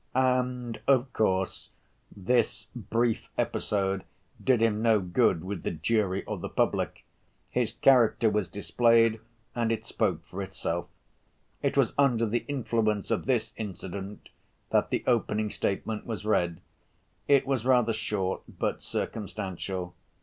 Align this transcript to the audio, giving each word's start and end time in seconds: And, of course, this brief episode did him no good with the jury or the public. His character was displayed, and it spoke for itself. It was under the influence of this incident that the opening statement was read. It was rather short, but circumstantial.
And, 0.15 0.81
of 0.87 1.13
course, 1.13 1.69
this 2.17 2.65
brief 2.75 3.29
episode 3.37 4.03
did 4.43 4.59
him 4.59 4.81
no 4.81 4.99
good 4.99 5.43
with 5.43 5.61
the 5.61 5.69
jury 5.69 6.25
or 6.25 6.39
the 6.39 6.49
public. 6.49 7.05
His 7.51 7.73
character 7.73 8.27
was 8.27 8.47
displayed, 8.47 9.19
and 9.53 9.71
it 9.71 9.85
spoke 9.85 10.25
for 10.25 10.41
itself. 10.41 10.87
It 11.61 11.77
was 11.77 11.93
under 11.99 12.25
the 12.25 12.45
influence 12.47 13.11
of 13.11 13.27
this 13.27 13.53
incident 13.57 14.29
that 14.71 14.89
the 14.89 15.03
opening 15.05 15.51
statement 15.51 16.07
was 16.07 16.25
read. 16.25 16.61
It 17.27 17.45
was 17.45 17.63
rather 17.63 17.93
short, 17.93 18.41
but 18.57 18.81
circumstantial. 18.81 19.93